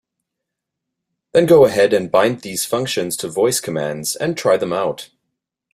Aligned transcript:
Then 1.31 1.45
go 1.45 1.63
ahead 1.65 1.93
and 1.93 2.09
bind 2.09 2.41
these 2.41 2.65
functions 2.65 3.15
to 3.17 3.27
voice 3.27 3.59
commands 3.59 4.15
and 4.15 4.35
try 4.35 4.57
them 4.57 4.73
out. 4.73 5.11